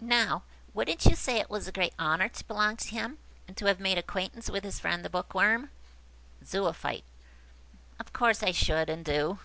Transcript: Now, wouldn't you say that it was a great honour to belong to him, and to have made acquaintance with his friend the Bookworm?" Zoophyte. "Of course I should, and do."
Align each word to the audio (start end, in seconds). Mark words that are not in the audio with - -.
Now, 0.00 0.44
wouldn't 0.72 1.04
you 1.04 1.14
say 1.14 1.34
that 1.34 1.40
it 1.40 1.50
was 1.50 1.68
a 1.68 1.72
great 1.72 1.92
honour 1.98 2.30
to 2.30 2.44
belong 2.46 2.78
to 2.78 2.88
him, 2.88 3.18
and 3.46 3.54
to 3.58 3.66
have 3.66 3.78
made 3.78 3.98
acquaintance 3.98 4.48
with 4.48 4.64
his 4.64 4.80
friend 4.80 5.04
the 5.04 5.10
Bookworm?" 5.10 5.70
Zoophyte. 6.42 7.04
"Of 8.00 8.10
course 8.14 8.42
I 8.42 8.52
should, 8.52 8.88
and 8.88 9.04
do." 9.04 9.40